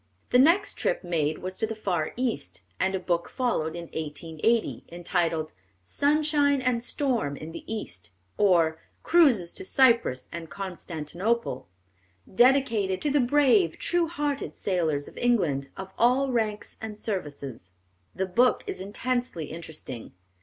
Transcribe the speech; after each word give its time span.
The 0.31 0.39
next 0.39 0.79
trip 0.79 1.03
made 1.03 1.37
was 1.37 1.59
to 1.59 1.67
the 1.67 1.75
far 1.75 2.11
East, 2.15 2.61
and 2.79 2.95
a 2.95 2.99
book 2.99 3.29
followed 3.29 3.75
in 3.75 3.83
1880, 3.83 4.85
entitled, 4.91 5.53
Sunshine 5.83 6.59
and 6.59 6.83
Storm 6.83 7.37
in 7.37 7.51
the 7.51 7.71
East; 7.71 8.09
or, 8.35 8.79
Cruises 9.03 9.53
to 9.53 9.63
Cyprus 9.63 10.27
and 10.31 10.49
Constantinople, 10.49 11.67
dedicated 12.27 12.99
"to 13.03 13.11
the 13.11 13.19
brave, 13.19 13.77
true 13.77 14.07
hearted 14.07 14.55
sailors 14.55 15.07
of 15.07 15.19
England, 15.19 15.69
of 15.77 15.93
all 15.99 16.31
ranks 16.31 16.77
and 16.81 16.97
services." 16.97 17.69
The 18.15 18.25
book 18.25 18.63
is 18.65 18.81
intensely 18.81 19.51
interesting. 19.51 20.13